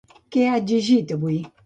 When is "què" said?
0.35-0.45